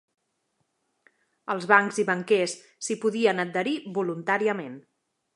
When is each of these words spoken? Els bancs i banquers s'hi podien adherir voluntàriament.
Els 1.53 1.67
bancs 1.71 1.99
i 2.03 2.05
banquers 2.07 2.55
s'hi 2.85 2.97
podien 3.03 3.43
adherir 3.43 3.75
voluntàriament. 3.99 4.81